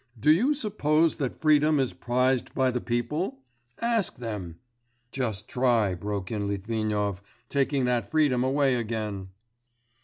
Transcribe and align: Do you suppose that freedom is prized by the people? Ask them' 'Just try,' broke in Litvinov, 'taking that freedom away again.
Do 0.19 0.31
you 0.31 0.55
suppose 0.55 1.17
that 1.17 1.39
freedom 1.39 1.79
is 1.79 1.93
prized 1.93 2.55
by 2.55 2.71
the 2.71 2.81
people? 2.81 3.43
Ask 3.81 4.15
them' 4.17 4.57
'Just 5.11 5.47
try,' 5.47 5.93
broke 5.93 6.31
in 6.31 6.47
Litvinov, 6.47 7.21
'taking 7.49 7.85
that 7.85 8.09
freedom 8.09 8.43
away 8.43 8.73
again. 8.73 9.27